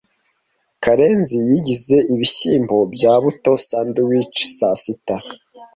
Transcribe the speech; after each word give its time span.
Karenzi 0.83 1.35
yigize 1.47 1.95
ibishyimbo 2.13 2.77
bya 2.93 3.13
buto 3.21 3.51
sandwich 3.67 4.37
ya 4.43 4.47
sasita. 4.55 5.15